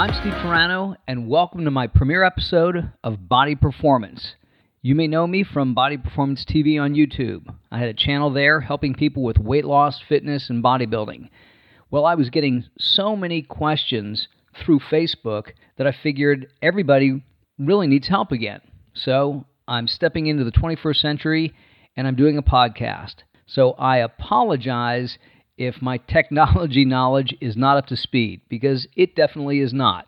I'm 0.00 0.14
Steve 0.14 0.32
Turano, 0.32 0.96
and 1.06 1.28
welcome 1.28 1.66
to 1.66 1.70
my 1.70 1.86
premiere 1.86 2.24
episode 2.24 2.90
of 3.04 3.28
Body 3.28 3.54
Performance. 3.54 4.34
You 4.80 4.94
may 4.94 5.06
know 5.06 5.26
me 5.26 5.44
from 5.44 5.74
Body 5.74 5.98
Performance 5.98 6.42
TV 6.46 6.80
on 6.80 6.94
YouTube. 6.94 7.54
I 7.70 7.80
had 7.80 7.90
a 7.90 7.92
channel 7.92 8.30
there 8.30 8.62
helping 8.62 8.94
people 8.94 9.22
with 9.22 9.36
weight 9.36 9.66
loss, 9.66 10.00
fitness, 10.00 10.48
and 10.48 10.64
bodybuilding. 10.64 11.28
Well, 11.90 12.06
I 12.06 12.14
was 12.14 12.30
getting 12.30 12.64
so 12.78 13.14
many 13.14 13.42
questions 13.42 14.26
through 14.56 14.80
Facebook 14.90 15.48
that 15.76 15.86
I 15.86 15.92
figured 15.92 16.46
everybody 16.62 17.22
really 17.58 17.86
needs 17.86 18.08
help 18.08 18.32
again. 18.32 18.62
So 18.94 19.44
I'm 19.68 19.86
stepping 19.86 20.28
into 20.28 20.44
the 20.44 20.52
21st 20.52 20.96
century 20.96 21.52
and 21.94 22.06
I'm 22.06 22.16
doing 22.16 22.38
a 22.38 22.42
podcast. 22.42 23.16
So 23.44 23.72
I 23.72 23.98
apologize 23.98 25.18
if 25.60 25.82
my 25.82 25.98
technology 25.98 26.86
knowledge 26.86 27.36
is 27.38 27.54
not 27.54 27.76
up 27.76 27.86
to 27.86 27.94
speed, 27.94 28.40
because 28.48 28.88
it 28.96 29.14
definitely 29.14 29.60
is 29.60 29.74
not. 29.74 30.06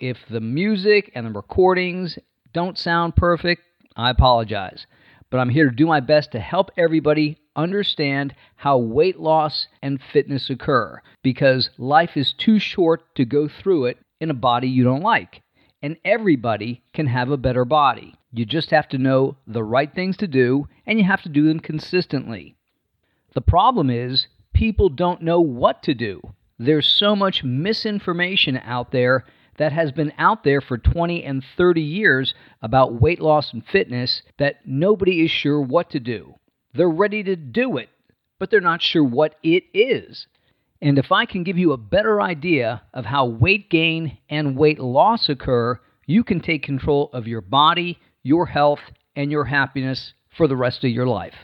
If 0.00 0.16
the 0.30 0.40
music 0.40 1.12
and 1.14 1.26
the 1.26 1.30
recordings 1.30 2.18
don't 2.54 2.78
sound 2.78 3.14
perfect, 3.14 3.60
I 3.96 4.08
apologize. 4.08 4.86
But 5.28 5.40
I'm 5.40 5.50
here 5.50 5.68
to 5.68 5.76
do 5.76 5.86
my 5.86 6.00
best 6.00 6.32
to 6.32 6.40
help 6.40 6.70
everybody 6.78 7.36
understand 7.54 8.34
how 8.56 8.78
weight 8.78 9.20
loss 9.20 9.66
and 9.82 10.00
fitness 10.10 10.48
occur, 10.48 11.02
because 11.22 11.68
life 11.76 12.16
is 12.16 12.32
too 12.32 12.58
short 12.58 13.14
to 13.16 13.26
go 13.26 13.46
through 13.46 13.84
it 13.84 13.98
in 14.22 14.30
a 14.30 14.34
body 14.34 14.68
you 14.68 14.84
don't 14.84 15.02
like. 15.02 15.42
And 15.82 15.98
everybody 16.02 16.82
can 16.94 17.08
have 17.08 17.30
a 17.30 17.36
better 17.36 17.66
body. 17.66 18.14
You 18.32 18.46
just 18.46 18.70
have 18.70 18.88
to 18.88 18.96
know 18.96 19.36
the 19.46 19.62
right 19.62 19.94
things 19.94 20.16
to 20.16 20.26
do, 20.26 20.66
and 20.86 20.98
you 20.98 21.04
have 21.04 21.20
to 21.24 21.28
do 21.28 21.46
them 21.46 21.60
consistently. 21.60 22.56
The 23.34 23.42
problem 23.42 23.90
is, 23.90 24.28
people 24.54 24.88
don't 24.88 25.22
know 25.22 25.40
what 25.40 25.82
to 25.82 25.94
do. 25.94 26.22
There's 26.58 26.86
so 26.86 27.14
much 27.14 27.44
misinformation 27.44 28.56
out 28.56 28.92
there 28.92 29.24
that 29.58 29.72
has 29.72 29.92
been 29.92 30.12
out 30.18 30.44
there 30.44 30.60
for 30.60 30.78
20 30.78 31.22
and 31.24 31.44
30 31.56 31.80
years 31.80 32.34
about 32.62 33.00
weight 33.00 33.20
loss 33.20 33.52
and 33.52 33.64
fitness 33.66 34.22
that 34.38 34.60
nobody 34.64 35.24
is 35.24 35.30
sure 35.30 35.60
what 35.60 35.90
to 35.90 36.00
do. 36.00 36.34
They're 36.72 36.88
ready 36.88 37.22
to 37.24 37.36
do 37.36 37.76
it, 37.76 37.88
but 38.38 38.50
they're 38.50 38.60
not 38.60 38.82
sure 38.82 39.04
what 39.04 39.36
it 39.42 39.64
is. 39.74 40.26
And 40.80 40.98
if 40.98 41.12
I 41.12 41.24
can 41.24 41.44
give 41.44 41.56
you 41.56 41.72
a 41.72 41.78
better 41.78 42.20
idea 42.20 42.82
of 42.92 43.04
how 43.04 43.26
weight 43.26 43.70
gain 43.70 44.18
and 44.28 44.56
weight 44.56 44.78
loss 44.78 45.28
occur, 45.28 45.80
you 46.06 46.24
can 46.24 46.40
take 46.40 46.62
control 46.62 47.10
of 47.12 47.26
your 47.26 47.40
body, 47.40 47.98
your 48.22 48.46
health, 48.46 48.80
and 49.16 49.30
your 49.30 49.44
happiness 49.44 50.14
for 50.36 50.48
the 50.48 50.56
rest 50.56 50.84
of 50.84 50.90
your 50.90 51.06
life. 51.06 51.34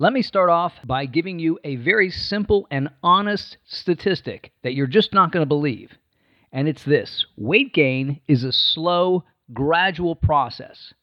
Let 0.00 0.14
me 0.14 0.22
start 0.22 0.48
off 0.48 0.72
by 0.86 1.04
giving 1.04 1.38
you 1.38 1.58
a 1.62 1.76
very 1.76 2.08
simple 2.08 2.66
and 2.70 2.88
honest 3.02 3.58
statistic 3.66 4.50
that 4.62 4.72
you're 4.72 4.86
just 4.86 5.12
not 5.12 5.30
going 5.30 5.42
to 5.42 5.46
believe. 5.46 5.92
And 6.52 6.66
it's 6.66 6.84
this 6.84 7.26
weight 7.36 7.74
gain 7.74 8.18
is 8.26 8.42
a 8.42 8.50
slow, 8.50 9.24
gradual 9.52 10.16
process. 10.16 10.94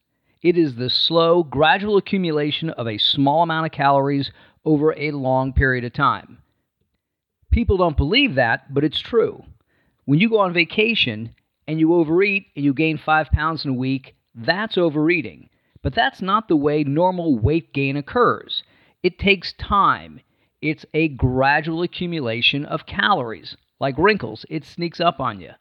It 0.41 0.57
is 0.57 0.73
the 0.73 0.89
slow, 0.89 1.43
gradual 1.43 1.97
accumulation 1.97 2.71
of 2.71 2.87
a 2.87 2.97
small 2.97 3.43
amount 3.43 3.67
of 3.67 3.71
calories 3.71 4.31
over 4.65 4.95
a 4.97 5.11
long 5.11 5.53
period 5.53 5.85
of 5.85 5.93
time. 5.93 6.39
People 7.51 7.77
don't 7.77 7.97
believe 7.97 8.33
that, 8.33 8.73
but 8.73 8.83
it's 8.83 8.99
true. 8.99 9.43
When 10.05 10.17
you 10.17 10.27
go 10.27 10.39
on 10.39 10.53
vacation 10.53 11.35
and 11.67 11.79
you 11.79 11.93
overeat 11.93 12.47
and 12.55 12.65
you 12.65 12.73
gain 12.73 12.97
five 12.97 13.29
pounds 13.29 13.63
in 13.63 13.69
a 13.69 13.75
week, 13.75 14.15
that's 14.33 14.75
overeating. 14.75 15.49
But 15.83 15.93
that's 15.93 16.19
not 16.19 16.47
the 16.47 16.55
way 16.55 16.83
normal 16.83 17.37
weight 17.37 17.73
gain 17.73 17.95
occurs. 17.95 18.63
It 19.03 19.19
takes 19.19 19.53
time. 19.53 20.21
It's 20.61 20.85
a 20.93 21.09
gradual 21.09 21.83
accumulation 21.83 22.65
of 22.65 22.85
calories. 22.85 23.55
Like 23.79 23.97
wrinkles, 23.97 24.45
it 24.49 24.65
sneaks 24.65 24.99
up 24.99 25.19
on 25.19 25.39
you. 25.39 25.51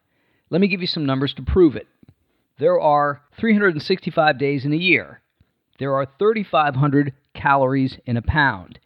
Let 0.48 0.60
me 0.60 0.68
give 0.68 0.80
you 0.80 0.86
some 0.86 1.04
numbers 1.04 1.34
to 1.34 1.42
prove 1.42 1.76
it. 1.76 1.86
There 2.58 2.80
are 2.80 3.20
365 3.38 4.38
days 4.38 4.64
in 4.64 4.72
a 4.72 4.76
year. 4.76 5.20
There 5.78 5.94
are 5.94 6.06
3,500 6.18 7.12
calories 7.34 7.98
in 8.06 8.16
a 8.16 8.22
pound. 8.22 8.78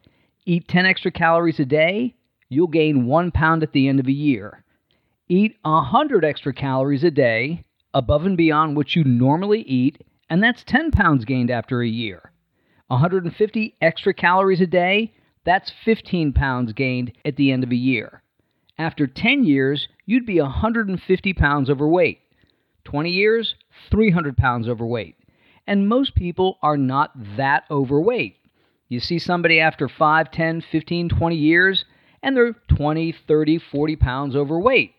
Eat 0.45 0.67
10 0.67 0.87
extra 0.87 1.13
calories 1.13 1.61
a 1.61 1.65
day, 1.65 2.15
you'll 2.49 2.67
gain 2.67 3.07
one 3.07 3.31
pound 3.31 3.63
at 3.63 3.73
the 3.73 3.87
end 3.87 4.01
of 4.01 4.09
a 4.09 4.13
year. 4.13 4.65
Eat 5.29 5.57
100 5.63 6.25
extra 6.25 6.53
calories 6.53 7.05
a 7.05 7.11
day, 7.13 7.63
above 7.95 8.27
and 8.27 8.37
beyond 8.37 8.77
what 8.77 8.97
you 8.97 9.05
normally 9.05 9.63
eat, 9.63 10.03
and 10.29 10.43
that's 10.43 10.65
10 10.65 10.91
pounds 10.91 11.25
gained 11.25 11.51
after 11.51 11.81
a 11.83 11.89
year. 11.89 12.33
150 12.91 13.77
extra 13.81 14.13
calories 14.13 14.61
a 14.61 14.67
day, 14.67 15.15
that's 15.45 15.73
15 15.85 16.33
pounds 16.33 16.73
gained 16.73 17.13
at 17.25 17.37
the 17.37 17.53
end 17.53 17.63
of 17.63 17.71
a 17.71 17.77
year. 17.77 18.23
After 18.79 19.07
10 19.07 19.45
years, 19.45 19.89
you'd 20.07 20.27
be 20.27 20.41
150 20.41 21.33
pounds 21.35 21.71
overweight. 21.71 22.19
20 22.85 23.11
years, 23.11 23.55
300 23.91 24.37
pounds 24.37 24.69
overweight. 24.69 25.15
And 25.69 25.89
most 25.89 26.17
people 26.17 26.59
are 26.63 26.77
not 26.77 27.13
that 27.37 27.63
overweight. 27.71 28.37
You 28.89 28.99
see 28.99 29.21
somebody 29.21 29.61
after 29.61 29.89
5, 29.89 30.33
10, 30.33 30.61
15, 30.73 31.09
20 31.11 31.37
years, 31.37 31.85
and 32.25 32.37
they're 32.37 32.57
20, 32.77 33.13
30, 33.13 33.59
40 33.59 33.97
pounds 33.97 34.35
overweight. 34.35 34.95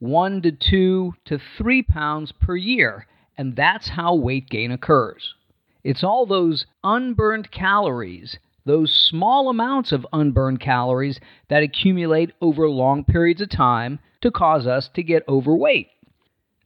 1 0.00 0.42
to 0.42 0.52
2 0.52 1.14
to 1.24 1.38
3 1.56 1.82
pounds 1.84 2.32
per 2.32 2.54
year. 2.54 3.06
And 3.38 3.56
that's 3.56 3.88
how 3.88 4.14
weight 4.14 4.50
gain 4.50 4.72
occurs. 4.72 5.34
It's 5.82 6.04
all 6.04 6.26
those 6.26 6.66
unburned 6.84 7.50
calories, 7.50 8.38
those 8.64 8.92
small 8.92 9.48
amounts 9.48 9.92
of 9.92 10.06
unburned 10.12 10.60
calories 10.60 11.18
that 11.48 11.62
accumulate 11.62 12.32
over 12.40 12.68
long 12.68 13.04
periods 13.04 13.40
of 13.40 13.50
time 13.50 13.98
to 14.20 14.30
cause 14.30 14.66
us 14.66 14.88
to 14.94 15.02
get 15.02 15.28
overweight. 15.28 15.88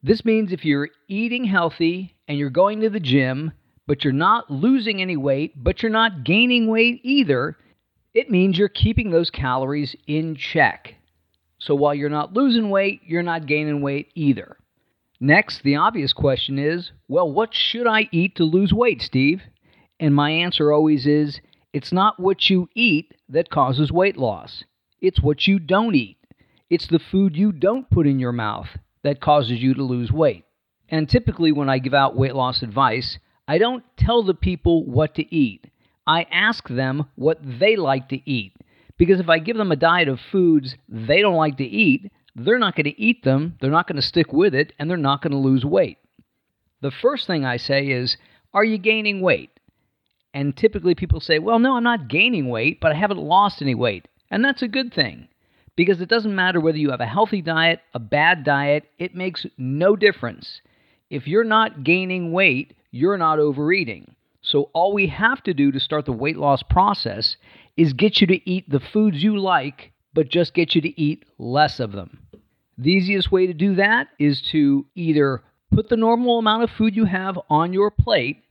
This 0.03 0.25
means 0.25 0.53
if 0.53 0.65
you're 0.65 0.91
eating 1.09 1.45
healthy 1.45 2.15
and 2.29 2.37
you're 2.37 2.51
going 2.51 2.81
to 2.81 2.91
the 2.91 3.01
gym, 3.01 3.53
but 3.87 4.05
you're 4.05 4.13
not 4.13 4.51
losing 4.51 5.01
any 5.01 5.17
weight, 5.17 5.53
but 5.57 5.83
you're 5.83 5.93
not 5.93 6.25
gaining 6.25 6.67
weight 6.67 7.01
either, 7.05 7.57
it 8.13 8.31
means 8.31 8.59
you're 8.59 8.69
keeping 8.69 9.11
those 9.11 9.31
calories 9.31 9.95
in 10.07 10.37
check. 10.37 10.95
So 11.59 11.75
while 11.75 11.95
you're 11.95 12.11
not 12.11 12.35
losing 12.35 12.71
weight, 12.71 13.01
you're 13.07 13.23
not 13.23 13.47
gaining 13.47 13.81
weight 13.81 14.11
either. 14.15 14.57
Next, 15.25 15.63
the 15.63 15.77
obvious 15.77 16.13
question 16.13 16.59
is 16.59 16.93
well, 17.09 17.33
what 17.33 17.55
should 17.55 17.87
I 17.87 18.11
eat 18.13 18.37
to 18.37 18.45
lose 18.45 18.75
weight, 18.75 19.01
Steve? 19.01 19.41
And 19.99 20.15
my 20.15 20.29
answer 20.29 20.71
always 20.71 21.07
is 21.07 21.41
it's 21.73 21.95
not 21.95 22.21
what 22.21 22.51
you 22.51 22.69
eat 22.75 23.15
that 23.31 23.49
causes 23.49 23.91
weight 23.91 24.19
loss, 24.19 24.65
it's 25.01 25.23
what 25.23 25.47
you 25.47 25.59
don't 25.59 25.95
eat. 25.95 26.19
It's 26.69 26.87
the 26.89 26.99
food 26.99 27.37
you 27.37 27.53
don't 27.53 27.89
put 27.89 28.07
in 28.07 28.19
your 28.19 28.33
mouth 28.33 28.69
that 29.03 29.23
causes 29.23 29.63
you 29.63 29.73
to 29.73 29.83
lose 29.83 30.13
weight. 30.13 30.45
And 30.91 31.09
typically, 31.09 31.53
when 31.53 31.71
I 31.71 31.79
give 31.79 31.95
out 31.95 32.19
weight 32.19 32.35
loss 32.35 32.61
advice, 32.61 33.19
I 33.49 33.57
don't 33.57 33.83
tell 33.97 34.25
the 34.25 34.35
people 34.35 34.85
what 34.85 35.15
to 35.15 35.35
eat. 35.35 35.71
I 36.07 36.27
ask 36.31 36.69
them 36.69 37.07
what 37.15 37.39
they 37.43 37.77
like 37.77 38.11
to 38.11 38.31
eat. 38.31 38.53
Because 38.99 39.21
if 39.21 39.31
I 39.31 39.39
give 39.39 39.57
them 39.57 39.73
a 39.73 39.77
diet 39.77 40.09
of 40.09 40.21
foods 40.21 40.77
they 40.87 41.23
don't 41.23 41.37
like 41.37 41.57
to 41.57 41.65
eat, 41.65 42.13
they're 42.37 42.59
not 42.59 42.77
going 42.77 42.85
to 42.85 43.01
eat 43.01 43.23
them, 43.25 43.57
they're 43.61 43.71
not 43.71 43.87
going 43.87 43.97
to 43.97 44.03
stick 44.03 44.33
with 44.33 44.55
it, 44.55 44.73
and 44.79 44.91
they're 44.91 44.97
not 44.97 45.23
going 45.23 45.33
to 45.33 45.39
lose 45.39 45.65
weight. 45.65 45.99
The 46.81 46.91
first 46.91 47.27
thing 47.27 47.45
I 47.45 47.57
say 47.57 47.87
is, 47.87 48.17
Are 48.53 48.65
you 48.65 48.79
gaining 48.79 49.21
weight? 49.21 49.51
And 50.33 50.57
typically 50.57 50.95
people 50.95 51.21
say, 51.21 51.39
Well, 51.39 51.59
no, 51.59 51.77
I'm 51.77 51.85
not 51.85 52.09
gaining 52.09 52.49
weight, 52.49 52.81
but 52.81 52.93
I 52.93 52.97
haven't 52.97 53.19
lost 53.19 53.63
any 53.63 53.75
weight. 53.75 54.09
And 54.31 54.45
that's 54.45 54.63
a 54.63 54.69
good 54.69 54.93
thing 54.93 55.29
because 55.77 56.01
it 56.01 56.09
doesn't 56.09 56.35
matter 56.35 56.61
whether 56.61 56.79
you 56.79 56.91
have 56.91 57.01
a 57.01 57.07
healthy 57.07 57.43
diet, 57.43 57.81
a 57.95 57.99
bad 57.99 58.45
diet, 58.45 58.85
it 58.99 59.15
makes 59.15 59.47
no 59.59 59.97
difference. 59.97 60.61
If 61.11 61.27
you're 61.27 61.45
not 61.45 61.85
gaining 61.85 62.33
weight, 62.33 62.75
you're 62.91 63.19
not 63.19 63.39
overeating. 63.39 64.15
So 64.43 64.71
all 64.73 64.93
we 64.93 65.07
have 65.09 65.43
to 65.45 65.55
do 65.55 65.73
to 65.73 65.81
start 65.81 66.05
the 66.05 66.13
weight 66.13 66.37
loss 66.37 66.63
process 66.63 67.37
is 67.77 67.93
get 67.93 68.21
you 68.21 68.27
to 68.29 68.51
eat 68.51 68.69
the 68.69 68.81
foods 68.81 69.23
you 69.23 69.39
like, 69.39 69.93
but 70.15 70.29
just 70.29 70.55
get 70.55 70.75
you 70.75 70.81
to 70.81 71.01
eat 71.01 71.25
less 71.39 71.81
of 71.81 71.93
them. 71.93 72.19
The 72.79 72.91
easiest 72.91 73.31
way 73.31 73.47
to 73.47 73.55
do 73.55 73.75
that 73.77 74.09
is 74.19 74.41
to 74.53 74.87
either 74.95 75.43
put 75.73 75.89
the 75.89 75.97
normal 75.97 76.39
amount 76.39 76.63
of 76.63 76.71
food 76.71 76.97
you 76.97 77.05
have 77.05 77.39
on 77.51 77.73
your 77.73 77.91
plate 77.91 78.43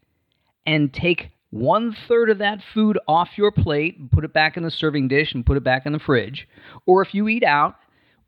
and 0.66 0.94
take 0.94 1.32
one 1.50 1.96
third 2.08 2.30
of 2.30 2.40
that 2.40 2.60
food 2.74 2.98
off 3.08 3.38
your 3.38 3.52
plate 3.52 3.98
and 3.98 4.12
put 4.12 4.26
it 4.26 4.34
back 4.34 4.58
in 4.58 4.64
the 4.64 4.72
serving 4.72 5.08
dish 5.08 5.34
and 5.34 5.46
put 5.46 5.58
it 5.58 5.64
back 5.64 5.86
in 5.86 5.94
the 5.94 6.00
fridge. 6.00 6.48
Or 6.86 7.02
if 7.02 7.14
you 7.14 7.28
eat 7.28 7.44
out, 7.44 7.76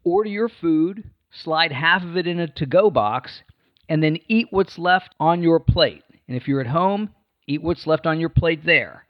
order 0.03 0.29
your 0.29 0.49
food, 0.49 1.03
slide 1.31 1.71
half 1.71 2.03
of 2.03 2.17
it 2.17 2.27
in 2.27 2.39
a 2.39 2.47
to 2.47 2.65
go 2.65 2.89
box, 2.89 3.41
and 3.89 4.03
then 4.03 4.19
eat 4.27 4.47
what's 4.51 4.77
left 4.77 5.15
on 5.19 5.41
your 5.41 5.59
plate. 5.59 6.03
And 6.27 6.37
if 6.37 6.47
you're 6.47 6.61
at 6.61 6.67
home, 6.67 7.09
eat 7.47 7.63
what's 7.63 7.87
left 7.87 8.05
on 8.05 8.19
your 8.19 8.29
plate 8.29 8.65
there. 8.65 9.05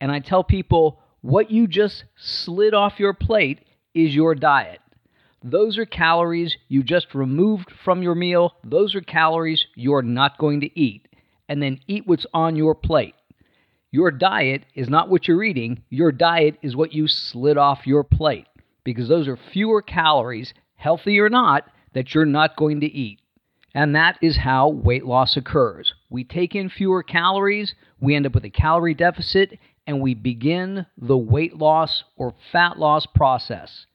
And 0.00 0.10
I 0.10 0.18
tell 0.18 0.42
people 0.42 1.00
what 1.22 1.50
you 1.50 1.66
just 1.66 2.04
slid 2.16 2.74
off 2.74 3.00
your 3.00 3.14
plate 3.14 3.60
is 3.94 4.14
your 4.14 4.34
diet. 4.34 4.80
Those 5.42 5.78
are 5.78 5.86
calories 5.86 6.56
you 6.68 6.82
just 6.82 7.14
removed 7.14 7.72
from 7.84 8.02
your 8.02 8.14
meal. 8.14 8.54
Those 8.62 8.94
are 8.94 9.00
calories 9.00 9.66
you're 9.74 10.02
not 10.02 10.38
going 10.38 10.60
to 10.60 10.78
eat. 10.78 11.08
And 11.48 11.62
then 11.62 11.80
eat 11.86 12.06
what's 12.06 12.26
on 12.32 12.56
your 12.56 12.74
plate. 12.74 13.14
Your 13.90 14.10
diet 14.10 14.64
is 14.74 14.88
not 14.88 15.10
what 15.10 15.28
you're 15.28 15.44
eating, 15.44 15.82
your 15.90 16.12
diet 16.12 16.56
is 16.62 16.74
what 16.74 16.94
you 16.94 17.06
slid 17.06 17.58
off 17.58 17.86
your 17.86 18.04
plate 18.04 18.46
because 18.84 19.08
those 19.08 19.28
are 19.28 19.36
fewer 19.36 19.82
calories, 19.82 20.54
healthy 20.76 21.20
or 21.20 21.28
not, 21.28 21.64
that 21.92 22.14
you're 22.14 22.24
not 22.24 22.56
going 22.56 22.80
to 22.80 22.86
eat. 22.86 23.20
And 23.74 23.94
that 23.94 24.18
is 24.20 24.36
how 24.36 24.68
weight 24.68 25.04
loss 25.04 25.36
occurs. 25.36 25.94
We 26.10 26.24
take 26.24 26.54
in 26.54 26.68
fewer 26.68 27.02
calories, 27.02 27.74
we 28.00 28.14
end 28.14 28.26
up 28.26 28.34
with 28.34 28.44
a 28.44 28.50
calorie 28.50 28.94
deficit, 28.94 29.58
and 29.86 30.00
we 30.00 30.14
begin 30.14 30.86
the 30.96 31.18
weight 31.18 31.56
loss 31.56 32.04
or 32.16 32.34
fat 32.50 32.78
loss 32.78 33.06
process. 33.06 33.86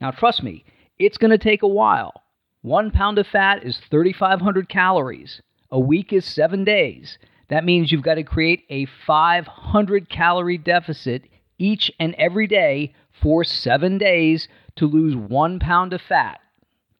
Now, 0.00 0.10
trust 0.10 0.42
me, 0.42 0.64
it's 0.98 1.18
going 1.18 1.30
to 1.30 1.38
take 1.38 1.62
a 1.62 1.68
while. 1.68 2.22
One 2.62 2.90
pound 2.90 3.18
of 3.18 3.26
fat 3.26 3.64
is 3.64 3.80
3,500 3.90 4.68
calories. 4.68 5.40
A 5.70 5.78
week 5.78 6.12
is 6.12 6.24
seven 6.24 6.64
days. 6.64 7.18
That 7.48 7.64
means 7.64 7.92
you've 7.92 8.02
got 8.02 8.14
to 8.14 8.22
create 8.22 8.64
a 8.68 8.86
500 9.06 10.08
calorie 10.08 10.58
deficit 10.58 11.24
each 11.58 11.92
and 11.98 12.14
every 12.16 12.46
day 12.46 12.92
for 13.22 13.44
seven 13.44 13.98
days 13.98 14.48
to 14.76 14.86
lose 14.86 15.14
one 15.16 15.58
pound 15.58 15.92
of 15.92 16.02
fat. 16.02 16.40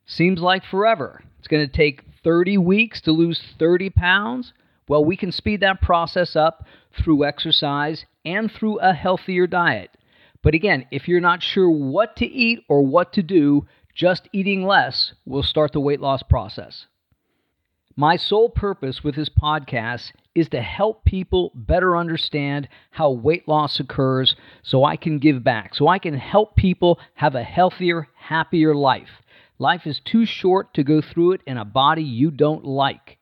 Seems 0.06 0.40
like 0.40 0.64
forever. 0.64 1.22
It's 1.38 1.48
going 1.48 1.66
to 1.66 1.72
take 1.72 2.02
30 2.22 2.58
weeks 2.58 3.00
to 3.02 3.12
lose 3.12 3.42
30 3.58 3.90
pounds. 3.90 4.52
Well, 4.88 5.04
we 5.04 5.16
can 5.16 5.32
speed 5.32 5.60
that 5.60 5.82
process 5.82 6.36
up 6.36 6.64
through 6.96 7.24
exercise 7.24 8.06
and 8.26 8.52
through 8.52 8.78
a 8.80 8.92
healthier 8.92 9.46
diet. 9.46 9.90
But 10.42 10.54
again, 10.54 10.86
if 10.90 11.08
you're 11.08 11.20
not 11.20 11.42
sure 11.42 11.70
what 11.70 12.16
to 12.16 12.26
eat 12.26 12.64
or 12.68 12.84
what 12.84 13.14
to 13.14 13.22
do, 13.22 13.66
just 13.94 14.28
eating 14.32 14.66
less 14.66 15.14
will 15.24 15.42
start 15.42 15.72
the 15.72 15.80
weight 15.80 16.00
loss 16.00 16.22
process. 16.22 16.86
My 17.96 18.16
sole 18.16 18.50
purpose 18.50 19.02
with 19.02 19.14
this 19.14 19.30
podcast 19.30 20.12
is 20.34 20.50
to 20.50 20.60
help 20.60 21.06
people 21.06 21.50
better 21.54 21.96
understand 21.96 22.68
how 22.90 23.10
weight 23.10 23.48
loss 23.48 23.80
occurs 23.80 24.36
so 24.62 24.84
I 24.84 24.96
can 24.96 25.18
give 25.18 25.42
back, 25.42 25.74
so 25.74 25.88
I 25.88 25.98
can 25.98 26.12
help 26.12 26.56
people 26.56 26.98
have 27.14 27.34
a 27.34 27.42
healthier, 27.42 28.08
happier 28.14 28.74
life. 28.74 29.22
Life 29.58 29.86
is 29.86 29.98
too 30.04 30.26
short 30.26 30.74
to 30.74 30.84
go 30.84 31.00
through 31.00 31.32
it 31.32 31.40
in 31.46 31.56
a 31.56 31.64
body 31.64 32.02
you 32.02 32.30
don't 32.30 32.66
like. 32.66 33.16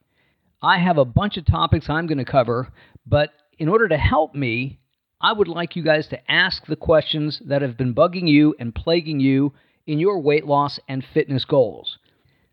I 0.60 0.78
have 0.78 0.98
a 0.98 1.04
bunch 1.04 1.36
of 1.36 1.44
topics 1.44 1.88
I'm 1.88 2.08
going 2.08 2.18
to 2.18 2.24
cover, 2.24 2.72
but 3.06 3.30
in 3.58 3.68
order 3.68 3.86
to 3.86 3.96
help 3.96 4.34
me, 4.34 4.80
I 5.24 5.32
would 5.32 5.48
like 5.48 5.74
you 5.74 5.82
guys 5.82 6.06
to 6.08 6.30
ask 6.30 6.66
the 6.66 6.76
questions 6.76 7.40
that 7.46 7.62
have 7.62 7.78
been 7.78 7.94
bugging 7.94 8.28
you 8.28 8.54
and 8.58 8.74
plaguing 8.74 9.20
you 9.20 9.54
in 9.86 9.98
your 9.98 10.20
weight 10.20 10.44
loss 10.44 10.78
and 10.86 11.02
fitness 11.02 11.46
goals. 11.46 11.96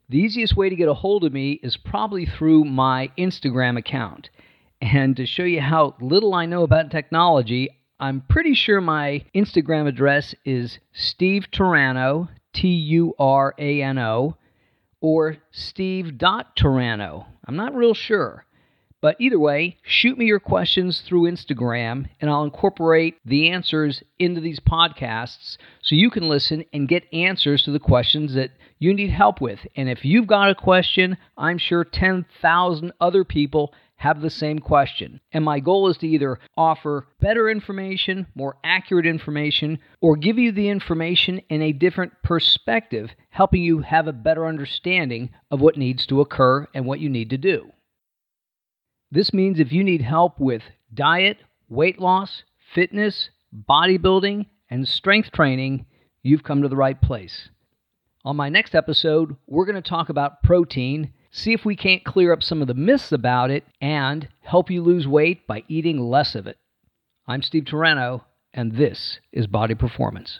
The 0.08 0.20
easiest 0.20 0.56
way 0.56 0.70
to 0.70 0.76
get 0.78 0.88
a 0.88 0.94
hold 0.94 1.26
of 1.26 1.34
me 1.34 1.60
is 1.62 1.76
probably 1.76 2.26
through 2.26 2.64
my 2.64 3.12
Instagram 3.18 3.78
account. 3.78 4.30
And 4.82 5.18
to 5.18 5.26
show 5.26 5.44
you 5.44 5.60
how 5.60 5.96
little 6.00 6.34
I 6.34 6.46
know 6.46 6.64
about 6.64 6.92
technology, 6.92 7.78
I'm 8.00 8.22
pretty 8.30 8.54
sure 8.54 8.80
my 8.80 9.26
Instagram 9.36 9.86
address 9.86 10.34
is 10.46 10.80
Steve 10.94 11.48
Turano, 11.52 12.30
T 12.54 12.70
U 12.70 13.14
R 13.20 13.54
A 13.58 13.82
N 13.82 13.98
O, 13.98 14.38
or 15.02 15.36
Steve.Turano. 15.52 17.26
I'm 17.46 17.58
not 17.58 17.76
real 17.76 17.94
sure. 17.94 18.46
But 19.02 19.16
either 19.20 19.40
way, 19.40 19.78
shoot 19.82 20.16
me 20.16 20.26
your 20.26 20.40
questions 20.40 21.02
through 21.02 21.24
Instagram, 21.24 22.08
and 22.22 22.30
I'll 22.30 22.44
incorporate 22.44 23.18
the 23.26 23.50
answers 23.50 24.04
into 24.20 24.40
these 24.40 24.60
podcasts 24.60 25.58
so 25.82 25.96
you 25.96 26.12
can 26.12 26.30
listen 26.30 26.64
and 26.72 26.88
get 26.88 27.12
answers 27.12 27.64
to 27.64 27.72
the 27.72 27.80
questions 27.80 28.36
that 28.36 28.52
you 28.78 28.94
need 28.94 29.10
help 29.10 29.42
with. 29.42 29.66
And 29.76 29.90
if 29.90 30.06
you've 30.06 30.28
got 30.28 30.52
a 30.52 30.56
question, 30.56 31.18
I'm 31.36 31.58
sure 31.58 31.84
10,000 31.84 32.92
other 33.02 33.24
people 33.24 33.74
have 33.96 34.22
the 34.22 34.30
same 34.30 34.60
question. 34.60 35.20
And 35.32 35.44
my 35.44 35.60
goal 35.60 35.88
is 35.88 35.98
to 35.98 36.08
either 36.08 36.40
offer 36.56 37.08
better 37.20 37.50
information, 37.50 38.28
more 38.36 38.58
accurate 38.64 39.08
information, 39.08 39.80
or 40.00 40.16
give 40.16 40.38
you 40.38 40.52
the 40.52 40.70
information 40.70 41.42
in 41.50 41.64
a 41.64 41.72
different 41.72 42.14
perspective, 42.24 43.12
helping 43.32 43.64
you 43.64 43.80
have 43.80 44.08
a 44.08 44.14
better 44.14 44.46
understanding 44.46 45.30
of 45.50 45.60
what 45.60 45.78
needs 45.78 46.06
to 46.08 46.22
occur 46.22 46.68
and 46.76 46.86
what 46.86 47.00
you 47.00 47.10
need 47.10 47.32
to 47.32 47.38
do. 47.38 47.72
This 49.12 49.34
means 49.34 49.60
if 49.60 49.74
you 49.74 49.84
need 49.84 50.02
help 50.02 50.40
with 50.40 50.62
diet, 50.94 51.40
weight 51.68 52.00
loss, 52.00 52.44
fitness, 52.74 53.30
bodybuilding, 53.70 54.46
and 54.70 54.88
strength 54.88 55.32
training, 55.34 55.86
you've 56.24 56.44
come 56.44 56.62
to 56.62 56.70
the 56.70 56.78
right 56.78 57.00
place. 57.02 57.50
On 58.24 58.38
my 58.38 58.48
next 58.48 58.74
episode, 58.74 59.36
we're 59.48 59.66
going 59.66 59.76
to 59.76 59.82
talk 59.82 60.08
about 60.08 60.44
protein, 60.44 61.12
see 61.30 61.52
if 61.52 61.66
we 61.66 61.76
can't 61.76 62.06
clear 62.06 62.32
up 62.32 62.42
some 62.42 62.62
of 62.62 62.70
the 62.70 62.74
myths 62.74 63.12
about 63.12 63.52
it, 63.52 63.66
and 63.82 64.30
help 64.40 64.72
you 64.72 64.82
lose 64.82 65.08
weight 65.08 65.46
by 65.46 65.64
eating 65.68 66.00
less 66.00 66.34
of 66.34 66.48
it. 66.48 66.58
I'm 67.28 67.42
Steve 67.42 67.66
Turano, 67.66 68.22
and 68.54 68.76
this 68.76 69.20
is 69.34 69.46
Body 69.46 69.76
Performance. 69.76 70.40